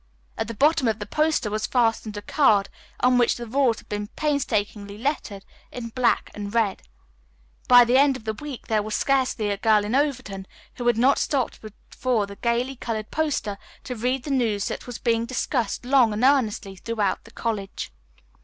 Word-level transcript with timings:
At 0.35 0.47
the 0.47 0.55
bottom 0.55 0.87
of 0.87 0.97
the 0.97 1.05
poster 1.05 1.51
was 1.51 1.67
fastened 1.67 2.17
a 2.17 2.23
card 2.23 2.69
on 3.01 3.19
which 3.19 3.35
the 3.35 3.45
rules 3.45 3.77
had 3.77 3.87
been 3.87 4.07
painstakingly 4.07 4.97
lettered 4.97 5.45
in 5.71 5.89
black 5.89 6.31
and 6.33 6.51
red. 6.51 6.81
By 7.67 7.85
the 7.85 7.99
end 7.99 8.17
of 8.17 8.23
the 8.23 8.33
week 8.33 8.65
there 8.65 8.81
was 8.81 8.95
scarcely 8.95 9.51
a 9.51 9.57
girl 9.57 9.85
in 9.85 9.93
Overton 9.93 10.47
who 10.77 10.87
had 10.87 10.97
not 10.97 11.19
stopped 11.19 11.61
before 11.91 12.25
the 12.25 12.37
gayly 12.37 12.75
colored 12.77 13.11
poster 13.11 13.59
to 13.83 13.95
read 13.95 14.23
the 14.23 14.31
news 14.31 14.69
that 14.69 14.87
was 14.87 14.97
being 14.97 15.27
discussed 15.27 15.85
long 15.85 16.13
and 16.13 16.23
earnestly 16.23 16.77
throughout 16.77 17.23
the 17.25 17.31
college. 17.31 17.91